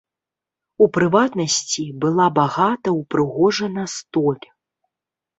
У 0.83 0.85
прыватнасці, 0.95 1.83
была 2.05 2.25
багата 2.39 2.89
ўпрыгожана 3.01 3.83
столь. 3.97 4.41